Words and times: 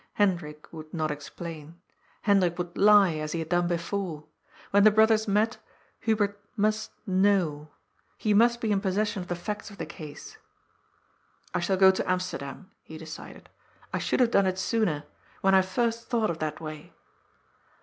Hendrik 0.15 0.73
would 0.73 0.91
* 0.93 0.93
not 0.95 1.11
explain. 1.11 1.79
Hendrik 2.23 2.57
would 2.57 2.75
lie, 2.75 3.17
as 3.17 3.33
he 3.33 3.37
had 3.37 3.49
done 3.49 3.67
before. 3.67 4.23
When 4.71 4.83
the 4.83 4.89
brothers 4.89 5.27
met, 5.27 5.59
Hubert 5.99 6.41
must 6.57 6.89
kno^v. 7.07 7.67
He 8.17 8.33
must 8.33 8.61
be 8.61 8.71
in 8.71 8.81
possession 8.81 9.21
of 9.21 9.27
the 9.27 9.35
facts 9.35 9.69
of 9.69 9.77
the 9.77 9.85
case." 9.85 10.39
I 11.53 11.59
shall 11.59 11.77
go 11.77 11.91
to 11.91 12.09
Amsterdam," 12.09 12.71
he 12.81 12.97
decided." 12.97 13.47
I 13.93 13.99
should 13.99 14.21
have 14.21 14.31
done 14.31 14.47
it 14.47 14.57
sooner. 14.57 15.03
When 15.41 15.53
I 15.53 15.61
first 15.61 16.09
thought 16.09 16.31
of 16.31 16.39
that 16.39 16.59
way." 16.59 16.93